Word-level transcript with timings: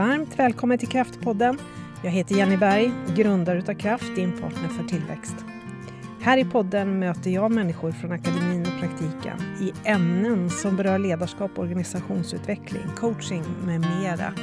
Varmt 0.00 0.38
välkommen 0.38 0.78
till 0.78 0.88
Kraftpodden. 0.88 1.58
Jag 2.04 2.10
heter 2.10 2.34
Jenny 2.34 2.56
Berg, 2.56 2.92
grundare 3.16 3.58
utav 3.58 3.74
Kraft, 3.74 4.14
din 4.16 4.40
partner 4.40 4.68
för 4.68 4.84
tillväxt. 4.84 5.34
Här 6.20 6.38
i 6.38 6.44
podden 6.44 6.98
möter 6.98 7.30
jag 7.30 7.52
människor 7.52 7.92
från 7.92 8.12
akademin 8.12 8.60
och 8.60 8.80
praktiken 8.80 9.40
i 9.60 9.72
ämnen 9.84 10.50
som 10.50 10.76
berör 10.76 10.98
ledarskap, 10.98 11.58
organisationsutveckling, 11.58 12.82
coaching 12.96 13.44
med 13.64 13.80
mera. 13.80 14.34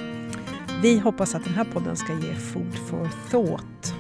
Vi 0.81 0.99
hoppas 0.99 1.35
att 1.35 1.43
den 1.43 1.53
här 1.53 1.65
podden 1.65 1.95
ska 1.95 2.13
ge 2.13 2.33
food 2.33 2.75
for 2.89 3.09
thought. 3.31 3.93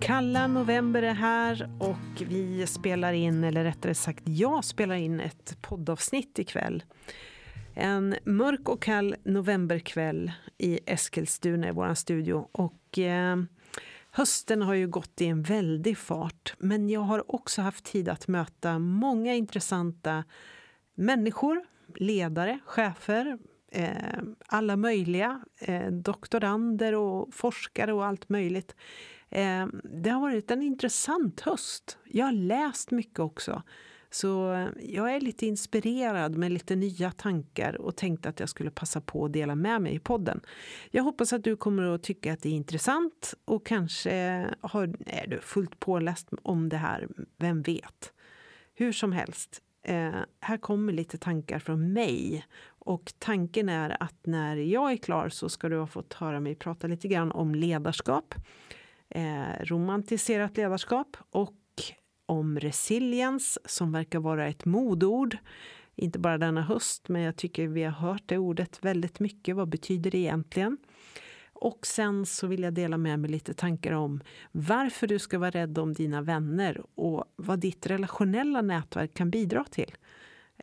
Kalla 0.00 0.46
november 0.46 1.02
är 1.02 1.14
här 1.14 1.70
och 1.80 2.22
vi 2.28 2.66
spelar 2.66 3.12
in, 3.12 3.44
eller 3.44 3.64
rättare 3.64 3.94
sagt 3.94 4.22
jag 4.24 4.64
spelar 4.64 4.94
in 4.94 5.20
ett 5.20 5.58
poddavsnitt 5.62 6.38
ikväll. 6.38 6.82
En 7.78 8.16
mörk 8.24 8.68
och 8.68 8.82
kall 8.82 9.16
novemberkväll 9.24 10.32
i 10.58 10.80
Eskilstuna 10.86 11.68
i 11.68 11.72
vår 11.72 11.94
studio. 11.94 12.48
Och, 12.52 12.98
eh, 12.98 13.36
hösten 14.10 14.62
har 14.62 14.74
ju 14.74 14.88
gått 14.88 15.20
i 15.20 15.26
en 15.26 15.42
väldig 15.42 15.98
fart 15.98 16.54
men 16.58 16.88
jag 16.88 17.00
har 17.00 17.34
också 17.34 17.62
haft 17.62 17.84
tid 17.84 18.08
att 18.08 18.28
möta 18.28 18.78
många 18.78 19.34
intressanta 19.34 20.24
människor, 20.94 21.64
ledare, 21.94 22.58
chefer, 22.64 23.38
eh, 23.72 24.22
alla 24.46 24.76
möjliga, 24.76 25.44
eh, 25.58 25.90
doktorander 25.90 26.94
och 26.94 27.34
forskare 27.34 27.92
och 27.92 28.06
allt 28.06 28.28
möjligt. 28.28 28.74
Eh, 29.30 29.66
det 29.84 30.10
har 30.10 30.20
varit 30.20 30.50
en 30.50 30.62
intressant 30.62 31.40
höst. 31.40 31.98
Jag 32.04 32.24
har 32.24 32.32
läst 32.32 32.90
mycket 32.90 33.20
också. 33.20 33.62
Så 34.10 34.68
jag 34.80 35.14
är 35.14 35.20
lite 35.20 35.46
inspirerad 35.46 36.36
med 36.36 36.52
lite 36.52 36.76
nya 36.76 37.10
tankar 37.10 37.80
och 37.80 37.96
tänkte 37.96 38.28
att 38.28 38.40
jag 38.40 38.48
skulle 38.48 38.70
passa 38.70 39.00
på 39.00 39.24
att 39.24 39.32
dela 39.32 39.54
med 39.54 39.82
mig 39.82 39.94
i 39.94 39.98
podden. 39.98 40.40
Jag 40.90 41.02
hoppas 41.02 41.32
att 41.32 41.44
du 41.44 41.56
kommer 41.56 41.82
att 41.82 42.02
tycka 42.02 42.32
att 42.32 42.42
det 42.42 42.48
är 42.48 42.52
intressant 42.52 43.34
och 43.44 43.66
kanske 43.66 44.46
har, 44.60 44.94
är 45.06 45.26
du 45.26 45.40
fullt 45.40 45.80
påläst 45.80 46.28
om 46.42 46.68
det 46.68 46.76
här, 46.76 47.08
vem 47.36 47.62
vet? 47.62 48.12
Hur 48.74 48.92
som 48.92 49.12
helst, 49.12 49.62
eh, 49.82 50.14
här 50.40 50.56
kommer 50.56 50.92
lite 50.92 51.18
tankar 51.18 51.58
från 51.58 51.92
mig. 51.92 52.46
Och 52.66 53.12
tanken 53.18 53.68
är 53.68 54.02
att 54.02 54.26
när 54.26 54.56
jag 54.56 54.92
är 54.92 54.96
klar 54.96 55.28
så 55.28 55.48
ska 55.48 55.68
du 55.68 55.78
ha 55.78 55.86
fått 55.86 56.12
höra 56.12 56.40
mig 56.40 56.54
prata 56.54 56.86
lite 56.86 57.08
grann 57.08 57.32
om 57.32 57.54
ledarskap. 57.54 58.34
Eh, 59.08 59.64
romantiserat 59.64 60.56
ledarskap 60.56 61.16
och 61.30 61.54
om 62.26 62.60
resiliens 62.60 63.58
som 63.64 63.92
verkar 63.92 64.18
vara 64.18 64.48
ett 64.48 64.64
modord. 64.64 65.36
Inte 65.94 66.18
bara 66.18 66.38
denna 66.38 66.62
höst, 66.62 67.08
men 67.08 67.22
jag 67.22 67.36
tycker 67.36 67.66
vi 67.66 67.82
har 67.82 67.92
hört 67.92 68.22
det 68.26 68.38
ordet 68.38 68.84
väldigt 68.84 69.20
mycket. 69.20 69.56
Vad 69.56 69.68
betyder 69.68 70.10
det 70.10 70.18
egentligen? 70.18 70.78
Och 71.52 71.86
sen 71.86 72.26
så 72.26 72.46
vill 72.46 72.62
jag 72.62 72.74
dela 72.74 72.98
med 72.98 73.18
mig 73.18 73.30
lite 73.30 73.54
tankar 73.54 73.92
om 73.92 74.20
varför 74.52 75.06
du 75.06 75.18
ska 75.18 75.38
vara 75.38 75.50
rädd 75.50 75.78
om 75.78 75.92
dina 75.92 76.22
vänner 76.22 76.82
och 76.94 77.24
vad 77.36 77.58
ditt 77.58 77.86
relationella 77.86 78.62
nätverk 78.62 79.14
kan 79.14 79.30
bidra 79.30 79.64
till 79.64 79.94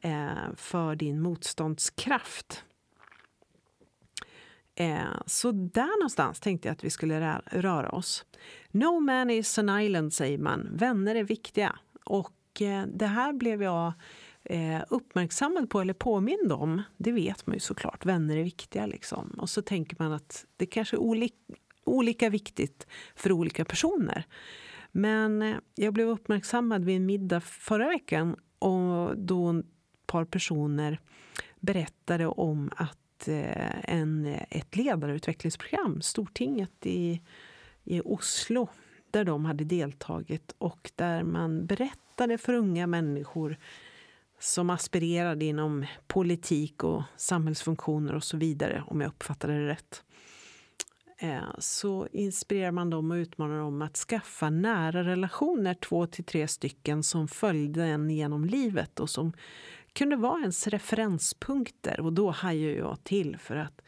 eh, 0.02 0.54
för 0.56 0.96
din 0.96 1.22
motståndskraft. 1.22 2.64
Eh, 4.76 5.22
så 5.26 5.52
där 5.52 6.00
någonstans 6.00 6.40
tänkte 6.40 6.68
jag 6.68 6.74
att 6.74 6.84
vi 6.84 6.90
skulle 6.90 7.42
röra 7.46 7.90
oss. 7.90 8.26
No 8.72 9.00
man 9.00 9.30
is 9.30 9.58
an 9.58 9.80
island, 9.80 10.14
säger 10.14 10.38
man. 10.38 10.70
Vänner 10.72 11.16
är 11.16 11.24
viktiga. 11.24 11.76
Och 12.04 12.62
eh, 12.62 12.86
det 12.94 13.06
här 13.06 13.34
blev 13.34 13.64
jag 13.64 13.94
eh, 14.44 14.82
uppmärksammad 14.90 15.70
på, 15.70 15.82
eller 15.82 15.94
påmind 15.94 16.52
om. 16.52 16.82
Det 16.98 17.12
vet 17.12 17.48
man 17.48 17.54
ju 17.54 17.60
såklart. 17.60 18.06
Vänner 18.06 18.38
är 18.38 18.44
viktiga. 18.44 18.86
Liksom. 18.86 19.36
Och 19.38 19.50
så 19.50 19.62
tänker 19.62 19.96
man 20.00 20.12
att 20.12 20.46
det 20.58 20.66
kanske 20.66 20.96
är 20.96 21.00
olika, 21.00 21.36
olika 21.84 22.30
viktigt 22.30 22.88
för 23.16 23.32
olika 23.32 23.66
personer. 23.66 24.26
Men 24.92 25.42
eh, 25.42 25.56
jag 25.76 25.94
blev 25.94 26.10
uppmärksammad 26.10 26.86
vid 26.86 26.96
en 26.96 27.06
middag 27.06 27.42
förra 27.42 27.88
veckan 27.88 28.36
och 28.60 29.18
då 29.18 29.60
ett 29.60 29.66
par 30.08 30.26
personer 30.26 31.00
berättade 31.60 32.28
om 32.28 32.70
att 32.76 33.03
Eh, 33.28 33.94
en, 33.94 34.26
eh, 34.26 34.44
ett 34.50 34.76
ledarutvecklingsprogram, 34.76 36.02
Stortinget 36.02 36.86
i, 36.86 37.22
i 37.84 38.02
Oslo 38.02 38.68
där 39.12 39.24
de 39.24 39.46
hade 39.46 39.64
deltagit 39.64 40.56
och 40.58 40.92
där 40.96 41.24
man 41.24 41.66
berättade 41.66 42.38
för 42.38 42.54
unga 42.54 42.88
människor 42.88 43.58
som 44.40 44.70
aspirerade 44.70 45.46
inom 45.46 45.86
politik 46.08 46.84
och 46.84 47.04
samhällsfunktioner 47.18 48.16
och 48.16 48.24
så 48.24 48.38
vidare, 48.38 48.84
om 48.88 49.02
jag 49.02 49.08
uppfattade 49.08 49.54
det 49.54 49.68
rätt. 49.68 50.04
Eh, 51.18 51.56
så 51.60 52.08
inspirerar 52.12 52.72
man 52.72 52.90
dem 52.90 53.12
och 53.12 53.16
utmanar 53.16 53.60
dem 53.60 53.82
att 53.82 53.98
skaffa 53.98 54.50
nära 54.50 55.04
relationer, 55.04 55.74
två 55.74 56.08
till 56.08 56.24
tre 56.24 56.48
stycken, 56.48 57.04
som 57.04 57.28
följde 57.28 57.84
en 57.84 58.10
genom 58.10 58.46
livet 58.46 59.00
och 59.00 59.10
som 59.10 59.34
kunde 59.94 60.16
vara 60.16 60.42
ens 60.42 60.68
referenspunkter. 60.68 62.00
Och 62.00 62.14
då 62.14 62.32
hajar 62.32 62.72
jag 62.72 63.04
till 63.04 63.38
för 63.38 63.56
att 63.56 63.82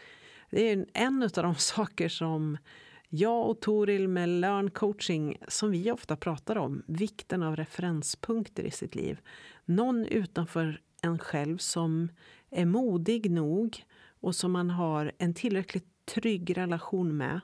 det 0.50 0.72
är 0.72 0.86
en 0.94 1.24
av 1.24 1.30
de 1.30 1.56
saker 1.58 2.10
som 2.10 2.58
jag 3.10 3.50
och 3.50 3.60
Toril 3.60 4.08
med 4.08 4.30
Learn 4.30 4.72
coaching, 4.72 5.38
som 5.48 5.72
vi 5.72 5.92
ofta 5.92 6.16
pratar 6.16 6.56
om, 6.56 6.84
vikten 6.88 7.44
av 7.44 7.56
referenspunkter 7.56 8.64
i 8.64 8.72
sitt 8.72 8.96
liv. 8.96 9.20
Någon 9.66 10.06
utanför 10.06 10.82
en 11.02 11.20
själv 11.20 11.58
som 11.58 12.10
är 12.50 12.66
modig 12.66 13.32
nog 13.32 13.84
och 14.20 14.36
som 14.36 14.52
man 14.52 14.70
har 14.70 15.12
en 15.18 15.34
tillräckligt 15.34 16.06
trygg 16.06 16.58
relation 16.58 17.18
med 17.18 17.40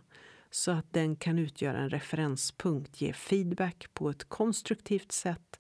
så 0.52 0.72
att 0.72 0.94
den 0.94 1.16
kan 1.16 1.40
utgöra 1.40 1.78
en 1.78 1.90
referenspunkt, 1.90 3.02
ge 3.02 3.14
feedback 3.14 3.88
på 3.94 4.10
ett 4.10 4.24
konstruktivt 4.24 5.12
sätt 5.12 5.60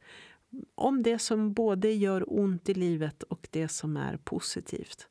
om 0.76 1.04
det 1.04 1.20
som 1.20 1.54
både 1.54 1.92
gör 1.92 2.24
ont 2.28 2.70
i 2.70 2.74
livet 2.74 3.24
och 3.24 3.48
det 3.52 3.68
som 3.68 3.98
är 3.98 4.18
positivt. 4.18 5.08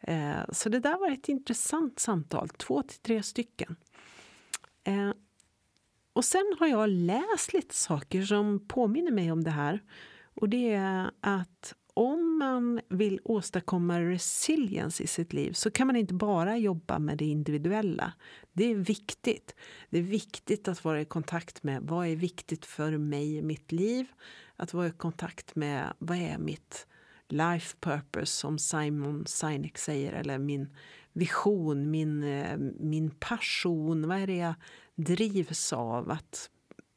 Eh, 0.00 0.50
så 0.52 0.68
det 0.68 0.80
där 0.80 0.98
var 0.98 1.10
ett 1.10 1.28
intressant 1.28 1.98
samtal, 1.98 2.48
två 2.48 2.82
till 2.82 2.98
tre 2.98 3.22
stycken. 3.22 3.76
Eh, 4.84 5.10
och 6.12 6.24
sen 6.24 6.56
har 6.58 6.66
jag 6.66 6.88
läst 6.88 7.52
lite 7.52 7.74
saker 7.74 8.22
som 8.22 8.68
påminner 8.68 9.10
mig 9.10 9.32
om 9.32 9.44
det 9.44 9.50
här. 9.50 9.82
Och 10.34 10.48
det 10.48 10.72
är 10.72 11.10
att 11.20 11.74
om 12.34 12.38
man 12.38 12.80
vill 12.88 13.20
åstadkomma 13.24 14.00
resilience 14.00 15.02
i 15.02 15.06
sitt 15.06 15.32
liv 15.32 15.52
så 15.52 15.70
kan 15.70 15.86
man 15.86 15.96
inte 15.96 16.14
bara 16.14 16.58
jobba 16.58 16.98
med 16.98 17.18
det 17.18 17.24
individuella. 17.24 18.12
Det 18.52 18.64
är 18.64 18.74
viktigt. 18.74 19.54
Det 19.90 19.98
är 19.98 20.02
viktigt 20.02 20.68
att 20.68 20.84
vara 20.84 21.00
i 21.00 21.04
kontakt 21.04 21.62
med 21.62 21.82
vad 21.82 22.06
är 22.06 22.16
viktigt 22.16 22.66
för 22.66 22.98
mig 22.98 23.36
i 23.36 23.42
mitt 23.42 23.72
liv. 23.72 24.06
Att 24.56 24.74
vara 24.74 24.86
i 24.86 24.90
kontakt 24.90 25.56
med 25.56 25.92
vad 25.98 26.18
är 26.18 26.38
mitt 26.38 26.86
life 27.28 27.76
purpose 27.80 28.26
som 28.26 28.58
Simon 28.58 29.26
Sinek 29.26 29.78
säger 29.78 30.12
eller 30.12 30.38
min 30.38 30.68
vision, 31.12 31.90
min, 31.90 32.22
eh, 32.22 32.56
min 32.80 33.10
passion. 33.10 34.08
Vad 34.08 34.18
är 34.18 34.26
det 34.26 34.36
jag 34.36 34.54
drivs 34.94 35.72
av? 35.72 36.10
Att 36.10 36.50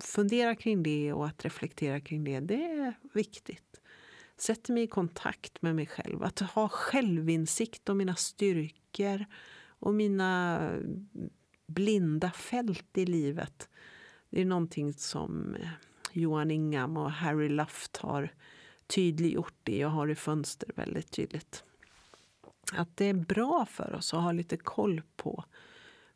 fundera 0.03 0.55
kring 0.55 0.83
det 0.83 1.13
och 1.13 1.27
att 1.27 1.45
reflektera 1.45 1.99
kring 1.99 2.23
det, 2.23 2.39
det 2.39 2.63
är 2.63 2.93
viktigt. 3.13 3.81
Sätter 4.37 4.73
mig 4.73 4.83
i 4.83 4.87
kontakt 4.87 5.61
med 5.61 5.75
mig 5.75 5.85
själv. 5.85 6.23
Att 6.23 6.39
ha 6.39 6.69
självinsikt 6.69 7.89
om 7.89 7.97
mina 7.97 8.15
styrkor 8.15 9.25
och 9.79 9.93
mina 9.93 10.71
blinda 11.67 12.31
fält 12.31 12.97
i 12.97 13.05
livet. 13.05 13.69
Det 14.29 14.41
är 14.41 14.45
någonting 14.45 14.93
som 14.93 15.55
eh, 15.55 15.69
Johan 16.11 16.51
Ingham 16.51 16.97
och 16.97 17.11
Harry 17.11 17.49
Luft 17.49 17.97
har 17.97 18.33
tydliggjort 18.87 19.55
det. 19.63 19.77
Jag 19.77 19.89
har 19.89 20.07
i 20.07 20.15
fönster 20.15 20.71
väldigt 20.75 21.11
tydligt. 21.11 21.63
Att 22.73 22.97
det 22.97 23.05
är 23.05 23.13
bra 23.13 23.65
för 23.65 23.95
oss 23.95 24.13
att 24.13 24.21
ha 24.21 24.31
lite 24.31 24.57
koll 24.57 25.01
på 25.15 25.43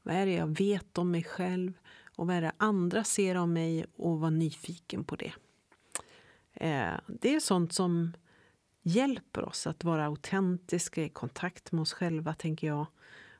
vad 0.03 0.15
är 0.15 0.25
det 0.25 0.33
jag 0.33 0.57
vet 0.57 0.97
om 0.97 1.11
mig 1.11 1.23
själv 1.23 1.73
och 2.15 2.27
vad 2.27 2.35
är 2.35 2.41
det 2.41 2.51
andra 2.57 3.03
ser 3.03 3.35
om 3.35 3.53
mig 3.53 3.85
och 3.95 4.19
vara 4.19 4.29
nyfiken 4.29 5.03
på 5.03 5.15
det. 5.15 5.33
Eh, 6.61 6.93
det 7.07 7.35
är 7.35 7.39
sånt 7.39 7.73
som 7.73 8.13
hjälper 8.81 9.45
oss 9.45 9.67
att 9.67 9.83
vara 9.83 10.05
autentiska 10.05 11.03
i 11.03 11.09
kontakt 11.09 11.71
med 11.71 11.81
oss 11.81 11.93
själva, 11.93 12.33
tänker 12.33 12.67
jag. 12.67 12.85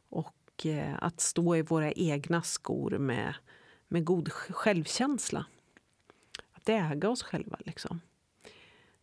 Och 0.10 0.66
eh, 0.66 0.96
att 1.02 1.22
stå 1.22 1.56
i 1.56 1.62
våra 1.62 1.92
egna 1.92 2.42
skor 2.42 2.98
med, 2.98 3.34
med 3.88 4.06
god 4.06 4.32
självkänsla 4.32 5.46
att 6.52 6.70
äga 6.70 7.10
oss 7.10 7.24
själva. 7.24 7.58
Liksom. 7.60 8.02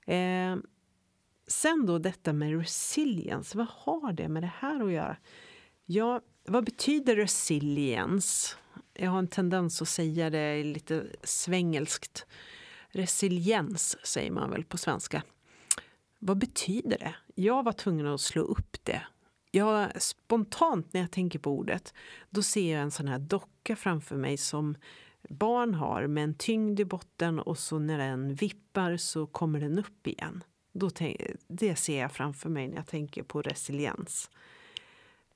Eh, 0.07 0.57
sen 1.47 1.87
då 1.87 1.99
detta 1.99 2.33
med 2.33 2.59
resilience. 2.59 3.59
Vad 3.59 3.69
har 3.71 4.13
det 4.13 4.29
med 4.29 4.43
det 4.43 4.53
här 4.59 4.85
att 4.85 4.93
göra? 4.93 5.17
Ja, 5.85 6.21
vad 6.45 6.65
betyder 6.65 7.17
resilience? 7.17 8.57
Jag 8.95 9.11
har 9.11 9.19
en 9.19 9.29
tendens 9.29 9.83
att 9.83 9.89
säga 9.89 10.31
det 10.31 10.65
lite 10.65 11.07
svängelskt. 11.23 12.27
Resiliens 12.93 14.07
säger 14.07 14.31
man 14.31 14.51
väl 14.51 14.65
på 14.65 14.79
svenska. 14.79 15.23
Vad 16.19 16.39
betyder 16.39 16.99
det? 16.99 17.15
Jag 17.35 17.63
var 17.63 17.73
tvungen 17.73 18.07
att 18.07 18.21
slå 18.21 18.43
upp 18.43 18.77
det 18.83 19.03
jag, 19.51 20.03
spontant 20.03 20.93
när 20.93 21.01
jag 21.01 21.11
tänker 21.11 21.39
på 21.39 21.51
ordet, 21.51 21.95
då 22.31 22.43
ser 22.43 22.73
jag 22.73 22.83
en 22.83 22.91
sån 22.91 23.09
här 23.09 23.19
docka 23.19 23.77
framför 23.77 24.17
mig 24.17 24.37
som 24.37 24.77
barn 25.29 25.75
har 25.75 26.07
med 26.07 26.25
en 26.25 26.35
tyngd 26.35 26.81
i 26.81 26.85
botten 26.85 27.39
och 27.39 27.59
så 27.59 27.79
när 27.79 27.99
den 27.99 28.35
vippar 28.35 28.97
så 28.97 29.27
kommer 29.27 29.61
den 29.61 29.79
upp 29.79 30.07
igen. 30.07 30.45
Då, 30.73 30.91
det 31.49 31.77
ser 31.77 32.01
jag 32.01 32.13
framför 32.13 32.49
mig 32.49 32.69
när 32.69 32.77
jag 32.77 32.87
tänker 32.87 33.23
på 33.23 33.43
resiliens. 33.43 34.31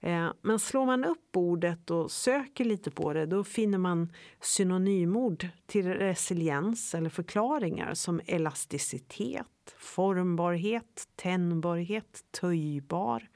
Eh, 0.02 0.32
men 0.42 0.58
slår 0.58 0.86
man 0.86 1.04
upp 1.04 1.36
ordet 1.36 1.90
och 1.90 2.10
söker 2.10 2.64
lite 2.64 2.90
på 2.90 3.12
det 3.12 3.26
då 3.26 3.44
finner 3.44 3.78
man 3.78 4.12
synonymord 4.40 5.48
till 5.66 5.86
resiliens 5.86 6.94
eller 6.94 7.10
förklaringar 7.10 7.94
som 7.94 8.20
elasticitet, 8.26 9.46
formbarhet, 9.78 11.08
tändbarhet, 11.16 12.24
töjbar, 12.30 13.28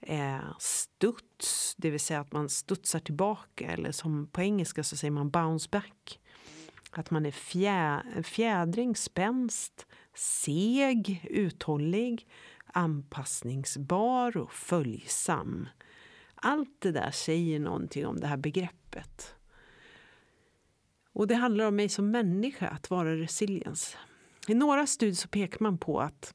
eh, 0.00 0.56
studs, 0.58 1.74
det 1.76 1.90
vill 1.90 2.00
säga 2.00 2.20
att 2.20 2.32
man 2.32 2.48
studsar 2.48 3.00
tillbaka 3.00 3.70
eller 3.70 3.92
som 3.92 4.26
på 4.26 4.40
engelska 4.40 4.84
så 4.84 4.96
säger 4.96 5.12
man 5.12 5.30
bounce 5.30 5.68
back. 5.70 6.20
Att 6.90 7.10
man 7.10 7.26
är 7.26 7.30
fjä, 7.30 8.02
fjädring, 8.22 8.96
spänst, 8.96 9.86
seg, 10.14 11.26
uthållig, 11.30 12.28
anpassningsbar 12.74 14.36
och 14.36 14.52
följsam. 14.52 15.68
Allt 16.34 16.80
det 16.80 16.92
där 16.92 17.10
säger 17.10 17.60
någonting 17.60 18.06
om 18.06 18.20
det 18.20 18.26
här 18.26 18.36
begreppet. 18.36 19.34
Och 21.12 21.26
det 21.26 21.34
handlar 21.34 21.64
om 21.64 21.76
mig 21.76 21.88
som 21.88 22.10
människa, 22.10 22.68
att 22.68 22.90
vara 22.90 23.16
resiliens. 23.16 23.96
I 24.48 24.54
några 24.54 24.86
studier 24.86 25.14
så 25.14 25.28
pekar 25.28 25.58
man 25.60 25.78
på 25.78 26.00
att 26.00 26.34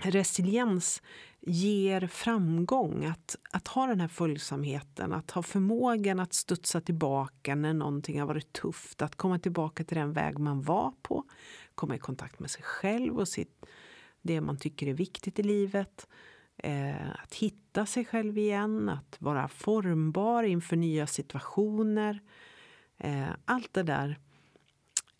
resiliens 0.00 1.02
ger 1.40 2.06
framgång. 2.06 3.04
Att, 3.04 3.36
att 3.50 3.68
ha 3.68 3.86
den 3.86 4.00
här 4.00 4.08
följsamheten, 4.08 5.12
att 5.12 5.30
ha 5.30 5.42
förmågan 5.42 6.20
att 6.20 6.32
studsa 6.32 6.80
tillbaka 6.80 7.54
när 7.54 7.74
någonting 7.74 8.20
har 8.20 8.26
varit 8.26 8.52
tufft. 8.52 9.02
Att 9.02 9.16
komma 9.16 9.38
tillbaka 9.38 9.84
till 9.84 9.96
den 9.96 10.12
väg 10.12 10.38
man 10.38 10.62
var 10.62 10.92
på, 11.02 11.24
komma 11.74 11.96
i 11.96 11.98
kontakt 11.98 12.38
med 12.38 12.50
sig 12.50 12.62
själv 12.62 13.18
och 13.18 13.28
sitt, 13.28 13.66
det 14.28 14.40
man 14.40 14.56
tycker 14.56 14.86
är 14.86 14.94
viktigt 14.94 15.38
i 15.38 15.42
livet. 15.42 16.08
Eh, 16.56 17.10
att 17.10 17.34
hitta 17.34 17.86
sig 17.86 18.04
själv 18.04 18.38
igen, 18.38 18.88
att 18.88 19.16
vara 19.18 19.48
formbar 19.48 20.42
inför 20.42 20.76
nya 20.76 21.06
situationer. 21.06 22.20
Eh, 22.98 23.28
allt 23.44 23.72
det 23.72 23.82
där 23.82 24.18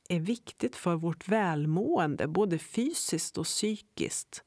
är 0.08 0.20
viktigt 0.20 0.76
för 0.76 0.94
vårt 0.94 1.28
välmående, 1.28 2.26
både 2.26 2.58
fysiskt 2.58 3.38
och 3.38 3.44
psykiskt. 3.44 4.44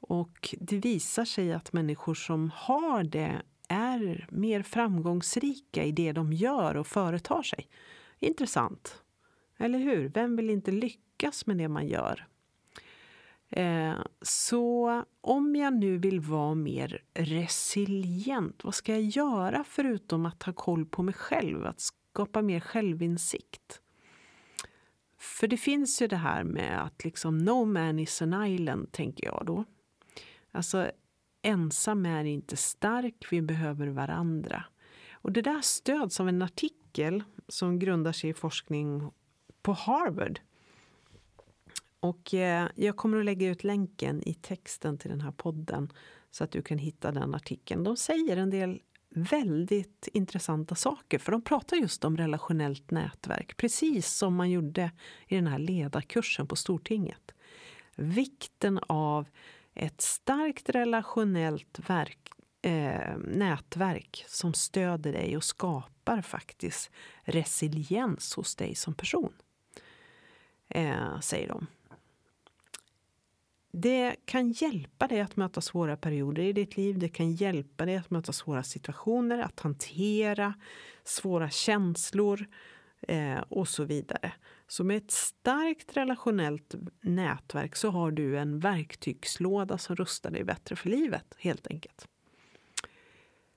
Och 0.00 0.54
det 0.60 0.78
visar 0.78 1.24
sig 1.24 1.52
att 1.52 1.72
människor 1.72 2.14
som 2.14 2.50
har 2.54 3.04
det 3.04 3.42
är 3.68 4.28
mer 4.30 4.62
framgångsrika 4.62 5.84
i 5.84 5.92
det 5.92 6.12
de 6.12 6.32
gör 6.32 6.76
och 6.76 6.86
företar 6.86 7.42
sig. 7.42 7.68
Intressant. 8.18 9.02
Eller 9.58 9.78
hur? 9.78 10.08
Vem 10.08 10.36
vill 10.36 10.50
inte 10.50 10.70
lyckas 10.70 11.46
med 11.46 11.56
det 11.56 11.68
man 11.68 11.86
gör? 11.86 12.26
Eh, 13.56 13.94
så 14.22 15.02
om 15.20 15.56
jag 15.56 15.74
nu 15.74 15.98
vill 15.98 16.20
vara 16.20 16.54
mer 16.54 17.02
resilient, 17.14 18.64
vad 18.64 18.74
ska 18.74 18.92
jag 18.92 19.02
göra 19.02 19.64
förutom 19.64 20.26
att 20.26 20.42
ha 20.42 20.52
koll 20.52 20.86
på 20.86 21.02
mig 21.02 21.14
själv? 21.14 21.66
Att 21.66 21.80
skapa 21.80 22.42
mer 22.42 22.60
självinsikt? 22.60 23.80
För 25.18 25.46
det 25.46 25.56
finns 25.56 26.02
ju 26.02 26.06
det 26.06 26.16
här 26.16 26.44
med 26.44 26.82
att 26.82 27.04
liksom 27.04 27.38
no 27.38 27.64
man 27.64 27.98
is 27.98 28.22
an 28.22 28.46
island, 28.46 28.92
tänker 28.92 29.26
jag 29.26 29.42
då. 29.46 29.64
Alltså, 30.52 30.90
ensam 31.42 32.06
är 32.06 32.24
inte 32.24 32.56
stark, 32.56 33.26
vi 33.30 33.42
behöver 33.42 33.86
varandra. 33.86 34.64
Och 35.12 35.32
det 35.32 35.42
där 35.42 35.60
stöds 35.60 36.20
av 36.20 36.28
en 36.28 36.42
artikel 36.42 37.22
som 37.48 37.78
grundar 37.78 38.12
sig 38.12 38.30
i 38.30 38.34
forskning 38.34 39.10
på 39.62 39.72
Harvard. 39.72 40.40
Och 42.04 42.34
eh, 42.34 42.68
jag 42.74 42.96
kommer 42.96 43.18
att 43.18 43.24
lägga 43.24 43.48
ut 43.48 43.64
länken 43.64 44.28
i 44.28 44.34
texten 44.34 44.98
till 44.98 45.10
den 45.10 45.20
här 45.20 45.30
podden 45.30 45.92
så 46.30 46.44
att 46.44 46.50
du 46.50 46.62
kan 46.62 46.78
hitta 46.78 47.12
den 47.12 47.34
artikeln. 47.34 47.84
De 47.84 47.96
säger 47.96 48.36
en 48.36 48.50
del 48.50 48.80
väldigt 49.08 50.08
intressanta 50.12 50.74
saker 50.74 51.18
för 51.18 51.32
de 51.32 51.42
pratar 51.42 51.76
just 51.76 52.04
om 52.04 52.16
relationellt 52.16 52.90
nätverk 52.90 53.56
precis 53.56 54.14
som 54.14 54.34
man 54.34 54.50
gjorde 54.50 54.90
i 55.28 55.34
den 55.34 55.46
här 55.46 55.58
ledarkursen 55.58 56.46
på 56.46 56.56
Stortinget. 56.56 57.32
Vikten 57.96 58.78
av 58.86 59.28
ett 59.74 60.00
starkt 60.00 60.68
relationellt 60.68 61.78
verk, 61.88 62.30
eh, 62.62 63.16
nätverk 63.18 64.24
som 64.28 64.54
stöder 64.54 65.12
dig 65.12 65.36
och 65.36 65.44
skapar 65.44 66.22
faktiskt 66.22 66.90
resiliens 67.22 68.34
hos 68.34 68.56
dig 68.56 68.74
som 68.74 68.94
person. 68.94 69.32
Eh, 70.68 71.20
säger 71.20 71.48
de. 71.48 71.66
Det 73.76 74.16
kan 74.24 74.50
hjälpa 74.52 75.06
dig 75.06 75.20
att 75.20 75.36
möta 75.36 75.60
svåra 75.60 75.96
perioder 75.96 76.42
i 76.42 76.52
ditt 76.52 76.76
liv. 76.76 76.98
Det 76.98 77.08
kan 77.08 77.32
hjälpa 77.32 77.86
dig 77.86 77.96
att 77.96 78.10
möta 78.10 78.32
svåra 78.32 78.62
situationer, 78.62 79.38
att 79.38 79.60
hantera 79.60 80.54
svåra 81.04 81.50
känslor 81.50 82.46
eh, 83.00 83.38
och 83.38 83.68
så 83.68 83.84
vidare. 83.84 84.32
Så 84.68 84.84
med 84.84 84.96
ett 84.96 85.10
starkt 85.10 85.96
relationellt 85.96 86.74
nätverk 87.00 87.76
så 87.76 87.90
har 87.90 88.10
du 88.10 88.38
en 88.38 88.60
verktygslåda 88.60 89.78
som 89.78 89.96
rustar 89.96 90.30
dig 90.30 90.44
bättre 90.44 90.76
för 90.76 90.90
livet, 90.90 91.34
helt 91.38 91.66
enkelt. 91.66 92.08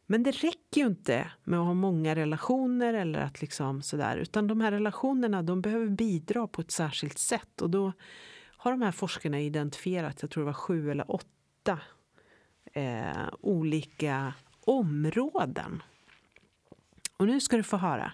Men 0.05 0.23
det 0.23 0.31
räcker 0.31 0.81
ju 0.81 0.87
inte 0.87 1.31
med 1.43 1.59
att 1.59 1.65
ha 1.65 1.73
många 1.73 2.15
relationer 2.15 2.93
eller 2.93 3.19
att 3.19 3.41
liksom 3.41 3.81
sådär, 3.81 4.17
utan 4.17 4.47
de 4.47 4.61
här 4.61 4.71
relationerna 4.71 5.43
de 5.43 5.61
behöver 5.61 5.87
bidra 5.87 6.47
på 6.47 6.61
ett 6.61 6.71
särskilt 6.71 7.17
sätt 7.17 7.61
och 7.61 7.69
då 7.69 7.93
har 8.67 8.71
de 8.77 8.81
här 8.81 8.91
forskarna 8.91 9.39
identifierat, 9.39 10.21
jag 10.21 10.31
tror 10.31 10.43
det 10.43 10.45
var 10.45 10.53
sju 10.53 10.91
eller 10.91 11.11
åtta 11.11 11.79
eh, 12.73 13.29
olika 13.41 14.33
områden. 14.65 15.83
Och 17.17 17.27
nu 17.27 17.41
ska 17.41 17.57
du 17.57 17.63
få 17.63 17.77
höra. 17.77 18.11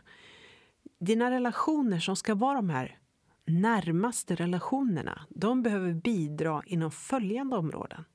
Dina 1.00 1.32
relationer 1.32 2.00
som 2.00 2.16
ska 2.16 2.36
vara 2.36 2.56
de 2.56 2.70
här 2.70 3.00
närmaste 3.46 4.36
relationerna, 4.36 5.26
de 5.30 5.64
behöver 5.64 5.94
bidra 5.94 6.64
inom 6.66 6.92
följande 6.92 7.56
områden. 7.56 8.06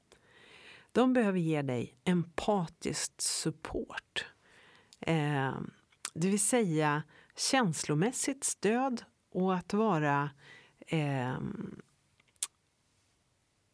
De 0.93 1.13
behöver 1.13 1.39
ge 1.39 1.63
dig 1.63 1.95
empatiskt 2.05 3.21
support. 3.21 4.27
Eh, 5.01 5.55
det 6.15 6.29
vill 6.29 6.41
säga 6.41 7.03
känslomässigt 7.37 8.45
stöd 8.45 9.03
och 9.33 9.55
att 9.55 9.73
vara 9.73 10.31
eh, 10.87 11.39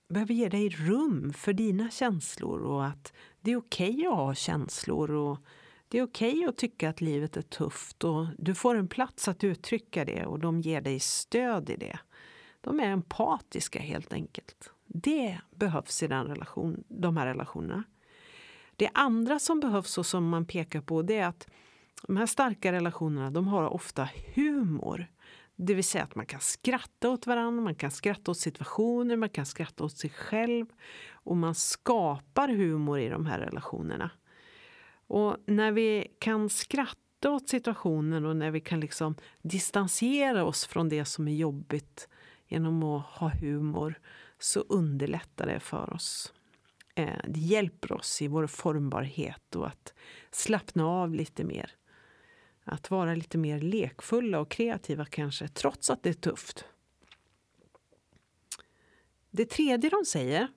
behöver 0.09 0.35
ge 0.35 0.49
dig 0.49 0.69
rum 0.69 1.33
för 1.33 1.53
dina 1.53 1.91
känslor 1.91 2.63
och 2.63 2.87
att 2.87 3.13
det 3.41 3.51
är 3.53 3.57
okej 3.57 3.95
okay 3.95 4.07
att 4.07 4.17
ha 4.17 4.35
känslor 4.35 5.11
och 5.11 5.39
det 5.89 5.99
är 5.99 6.03
okej 6.03 6.33
okay 6.33 6.45
att 6.45 6.57
tycka 6.57 6.89
att 6.89 7.01
livet 7.01 7.37
är 7.37 7.43
tufft 7.43 8.05
och 8.05 8.27
du 8.39 8.55
får 8.55 8.75
en 8.75 8.89
plats 8.89 9.29
att 9.29 9.45
uttrycka 9.45 10.05
det 10.05 10.27
och 10.27 10.39
de 10.39 10.61
ger 10.61 10.81
dig 10.81 11.01
stöd 11.01 11.71
i 11.71 11.77
det. 11.77 11.99
De 12.61 12.81
är 12.81 12.87
empatiska 12.89 13.81
helt 13.81 14.13
enkelt. 14.13 14.71
Det 14.87 15.41
behövs 15.51 16.03
i 16.03 16.07
den 16.07 16.27
relation, 16.27 16.85
de 16.89 17.17
här 17.17 17.27
relationerna. 17.27 17.85
Det 18.77 18.91
andra 18.95 19.39
som 19.39 19.61
behövs 19.61 19.99
och 19.99 20.07
som 20.07 20.29
man 20.29 20.47
pekar 20.47 20.81
på 20.81 21.03
det 21.03 21.17
är 21.17 21.27
att 21.27 21.49
de 22.03 22.17
här 22.17 22.27
starka 22.27 22.73
relationerna 22.73 23.31
de 23.31 23.49
har 23.49 23.69
ofta 23.69 24.09
humor. 24.35 25.07
Det 25.57 25.75
vill 25.75 25.85
säga 25.85 26.05
att 26.05 26.15
man 26.15 26.27
kan 26.27 26.41
skratta 26.41 27.11
åt 27.11 27.27
varandra, 27.27 27.63
man 27.63 27.75
kan 27.75 27.91
skratta 27.91 28.31
åt 28.31 28.39
situationer, 28.39 29.17
man 29.17 29.29
kan 29.29 29.47
skratta 29.47 29.85
åt 29.85 29.97
sig 29.97 30.11
själv. 30.11 30.67
Och 31.11 31.37
man 31.37 31.55
skapar 31.55 32.49
humor 32.49 32.99
i 32.99 33.09
de 33.09 33.27
här 33.27 33.39
relationerna. 33.39 34.11
Och 35.07 35.37
när 35.47 35.73
vi 35.73 36.17
kan 36.19 36.49
skratta 36.49 37.31
åt 37.31 37.49
situationen 37.49 38.27
och 38.27 38.37
när 38.37 38.51
vi 38.51 38.61
kan 38.61 38.81
liksom 38.81 39.15
distansera 39.43 40.45
oss 40.45 40.67
från 40.67 40.89
det 40.89 41.05
som 41.05 41.29
är 41.29 41.35
jobbigt 41.35 42.09
genom 42.47 42.83
att 42.83 43.07
ha 43.07 43.29
humor 43.29 43.95
så 44.39 44.61
underlättar 44.61 45.47
det 45.47 45.61
för 45.61 45.93
oss. 45.93 46.33
Eh, 46.95 47.19
det 47.29 47.41
hjälper 47.41 47.93
oss 47.93 48.23
i 48.23 48.29
vår 48.29 48.47
formbarhet 48.47 49.57
och 49.57 49.67
att 49.67 49.95
slappna 50.31 50.87
av 50.87 51.15
lite 51.15 51.45
mer. 51.45 51.71
Att 52.65 52.91
vara 52.91 53.15
lite 53.15 53.39
mer 53.39 53.61
lekfulla 53.61 54.41
och 54.41 54.51
kreativa 54.51 55.05
kanske, 55.05 55.49
trots 55.49 55.91
att 55.91 56.03
det 56.03 56.09
är 56.09 56.15
tufft. 56.15 56.65
Det 59.31 59.45
tredje 59.45 59.91
de 59.91 60.05
säger 60.05 60.49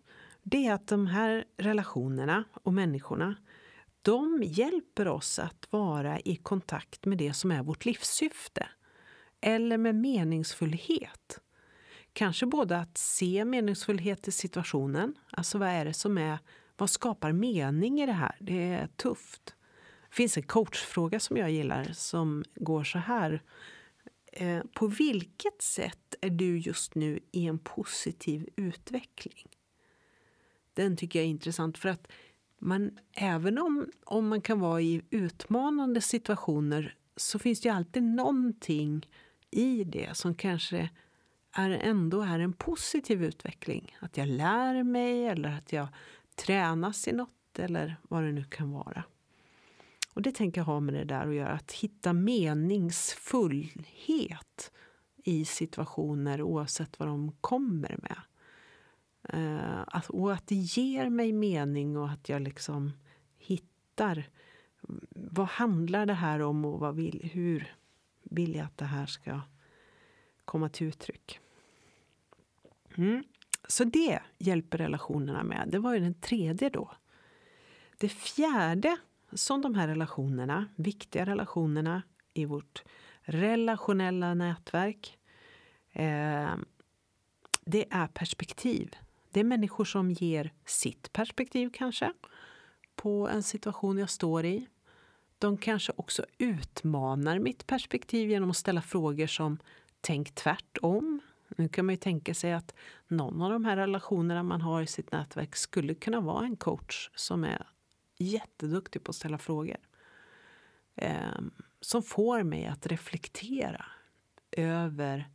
det 0.43 0.67
är 0.67 0.73
att 0.73 0.87
de 0.87 1.07
här 1.07 1.45
relationerna 1.57 2.43
och 2.53 2.73
människorna 2.73 3.35
de 4.01 4.43
hjälper 4.43 5.07
oss 5.07 5.39
att 5.39 5.67
vara 5.69 6.19
i 6.19 6.35
kontakt 6.35 7.05
med 7.05 7.17
det 7.17 7.33
som 7.33 7.51
är 7.51 7.63
vårt 7.63 7.85
livssyfte. 7.85 8.67
Eller 9.41 9.77
med 9.77 9.95
meningsfullhet. 9.95 11.39
Kanske 12.13 12.45
både 12.45 12.77
att 12.77 12.97
se 12.97 13.45
meningsfullhet 13.45 14.27
i 14.27 14.31
situationen, 14.31 15.15
alltså 15.31 15.57
vad 15.57 15.69
är 15.69 15.85
det 15.85 15.93
som 15.93 16.17
är 16.17 16.39
vad 16.77 16.89
skapar 16.89 17.31
mening 17.31 18.01
i 18.01 18.05
det 18.05 18.11
här? 18.11 18.35
Det 18.39 18.63
är 18.63 18.87
tufft. 18.87 19.55
Det 20.17 20.21
finns 20.21 20.37
en 20.37 20.43
coachfråga 20.43 21.19
som 21.19 21.37
jag 21.37 21.51
gillar 21.51 21.83
som 21.93 22.43
går 22.55 22.83
så 22.83 22.97
här. 22.97 23.41
Eh, 24.31 24.63
på 24.73 24.87
vilket 24.87 25.61
sätt 25.61 26.15
är 26.21 26.29
du 26.29 26.57
just 26.57 26.95
nu 26.95 27.19
i 27.31 27.47
en 27.47 27.59
positiv 27.59 28.49
utveckling? 28.55 29.47
Den 30.73 30.97
tycker 30.97 31.19
jag 31.19 31.25
är 31.25 31.29
intressant 31.29 31.77
för 31.77 31.89
att 31.89 32.07
man, 32.57 32.99
även 33.13 33.57
om, 33.57 33.91
om 34.05 34.27
man 34.27 34.41
kan 34.41 34.59
vara 34.59 34.81
i 34.81 35.01
utmanande 35.09 36.01
situationer 36.01 36.95
så 37.15 37.39
finns 37.39 37.61
det 37.61 37.69
ju 37.69 37.75
alltid 37.75 38.03
någonting 38.03 39.09
i 39.51 39.83
det 39.83 40.17
som 40.17 40.35
kanske 40.35 40.89
är 41.51 41.69
ändå 41.69 42.21
är 42.21 42.39
en 42.39 42.53
positiv 42.53 43.23
utveckling. 43.23 43.97
Att 43.99 44.17
jag 44.17 44.27
lär 44.27 44.83
mig 44.83 45.25
eller 45.25 45.49
att 45.49 45.73
jag 45.73 45.87
tränas 46.35 47.07
i 47.07 47.11
något 47.11 47.59
eller 47.59 47.95
vad 48.03 48.23
det 48.23 48.31
nu 48.31 48.43
kan 48.43 48.71
vara. 48.71 49.03
Och 50.17 50.23
det 50.23 50.31
tänker 50.31 50.61
jag 50.61 50.65
ha 50.65 50.79
med 50.79 50.93
det 50.93 51.03
där 51.03 51.27
att 51.27 51.35
göra, 51.35 51.51
att 51.51 51.71
hitta 51.71 52.13
meningsfullhet 52.13 54.71
i 55.23 55.45
situationer 55.45 56.41
oavsett 56.41 56.99
vad 56.99 57.07
de 57.07 57.31
kommer 57.41 57.99
med. 58.01 58.17
Eh, 59.23 59.83
att, 59.87 60.09
och 60.09 60.33
att 60.33 60.47
det 60.47 60.55
ger 60.55 61.09
mig 61.09 61.33
mening 61.33 61.97
och 61.97 62.09
att 62.09 62.29
jag 62.29 62.41
liksom 62.41 62.91
hittar 63.37 64.29
vad 65.09 65.47
handlar 65.47 66.05
det 66.05 66.13
här 66.13 66.39
om 66.39 66.65
och 66.65 66.79
vad 66.79 66.95
vill, 66.95 67.29
hur 67.33 67.75
vill 68.23 68.55
jag 68.55 68.65
att 68.65 68.77
det 68.77 68.85
här 68.85 69.05
ska 69.05 69.41
komma 70.45 70.69
till 70.69 70.87
uttryck. 70.87 71.39
Mm. 72.95 73.23
Så 73.67 73.83
det 73.83 74.19
hjälper 74.37 74.77
relationerna 74.77 75.43
med. 75.43 75.67
Det 75.71 75.79
var 75.79 75.93
ju 75.93 75.99
den 75.99 76.21
tredje 76.21 76.69
då. 76.69 76.91
Det 77.97 78.09
fjärde 78.09 78.97
som 79.37 79.61
de 79.61 79.75
här 79.75 79.87
relationerna, 79.87 80.65
viktiga 80.75 81.25
relationerna 81.25 82.01
i 82.33 82.45
vårt 82.45 82.83
relationella 83.21 84.33
nätverk, 84.33 85.17
eh, 85.91 86.55
det 87.65 87.85
är 87.89 88.07
perspektiv. 88.07 88.95
Det 89.31 89.39
är 89.39 89.43
människor 89.43 89.85
som 89.85 90.11
ger 90.11 90.53
sitt 90.65 91.13
perspektiv 91.13 91.69
kanske 91.73 92.13
på 92.95 93.27
en 93.29 93.43
situation 93.43 93.97
jag 93.97 94.09
står 94.09 94.45
i. 94.45 94.67
De 95.39 95.57
kanske 95.57 95.93
också 95.95 96.25
utmanar 96.37 97.39
mitt 97.39 97.67
perspektiv 97.67 98.29
genom 98.29 98.49
att 98.49 98.57
ställa 98.57 98.81
frågor 98.81 99.27
som 99.27 99.57
Tänk 100.01 100.35
tvärtom. 100.35 101.19
Nu 101.57 101.69
kan 101.69 101.85
man 101.85 101.93
ju 101.93 101.97
tänka 101.97 102.33
sig 102.33 102.53
att 102.53 102.75
någon 103.07 103.41
av 103.41 103.51
de 103.51 103.65
här 103.65 103.77
relationerna 103.77 104.43
man 104.43 104.61
har 104.61 104.81
i 104.81 104.87
sitt 104.87 105.11
nätverk 105.11 105.55
skulle 105.55 105.93
kunna 105.93 106.21
vara 106.21 106.45
en 106.45 106.55
coach 106.55 107.09
som 107.15 107.43
är 107.43 107.67
jätteduktig 108.17 109.03
på 109.03 109.09
att 109.09 109.15
ställa 109.15 109.37
frågor. 109.37 109.77
Eh, 110.95 111.39
som 111.81 112.03
får 112.03 112.43
mig 112.43 112.65
att 112.65 112.87
reflektera 112.87 113.85
över 114.51 115.29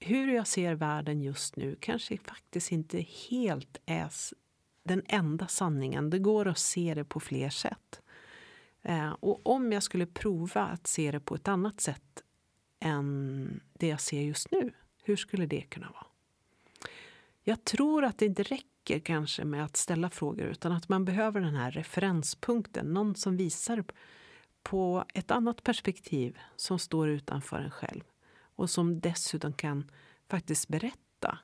hur 0.00 0.34
jag 0.34 0.46
ser 0.46 0.74
världen 0.74 1.22
just 1.22 1.56
nu 1.56 1.76
kanske 1.80 2.18
faktiskt 2.18 2.72
inte 2.72 3.06
helt 3.30 3.78
är 3.86 4.10
den 4.82 5.02
enda 5.06 5.46
sanningen. 5.46 6.10
Det 6.10 6.18
går 6.18 6.48
att 6.48 6.58
se 6.58 6.94
det 6.94 7.04
på 7.04 7.20
fler 7.20 7.50
sätt. 7.50 8.02
Eh, 8.82 9.10
och 9.10 9.46
om 9.46 9.72
jag 9.72 9.82
skulle 9.82 10.06
prova 10.06 10.66
att 10.66 10.86
se 10.86 11.10
det 11.10 11.20
på 11.20 11.34
ett 11.34 11.48
annat 11.48 11.80
sätt 11.80 12.22
än 12.80 13.60
det 13.72 13.86
jag 13.86 14.00
ser 14.00 14.20
just 14.20 14.50
nu, 14.50 14.72
hur 15.02 15.16
skulle 15.16 15.46
det 15.46 15.60
kunna 15.60 15.90
vara? 15.90 16.06
Jag 17.42 17.64
tror 17.64 18.04
att 18.04 18.18
det 18.18 18.26
inte 18.26 18.42
räcker 18.42 18.69
kanske 18.84 19.44
med 19.44 19.64
att 19.64 19.76
ställa 19.76 20.10
frågor 20.10 20.46
utan 20.46 20.72
att 20.72 20.88
man 20.88 21.04
behöver 21.04 21.40
den 21.40 21.54
här 21.54 21.70
referenspunkten, 21.70 22.92
någon 22.92 23.14
som 23.14 23.36
visar 23.36 23.84
på 24.62 25.04
ett 25.14 25.30
annat 25.30 25.62
perspektiv 25.62 26.38
som 26.56 26.78
står 26.78 27.08
utanför 27.08 27.58
en 27.60 27.70
själv 27.70 28.02
och 28.56 28.70
som 28.70 29.00
dessutom 29.00 29.52
kan 29.52 29.90
faktiskt 30.28 30.68
berätta. 30.68 31.38